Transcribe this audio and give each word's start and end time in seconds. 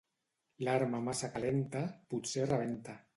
L'arma 0.67 1.01
massa 1.09 1.29
calenta, 1.35 1.83
potser 2.15 2.49
rebenta. 2.53 2.97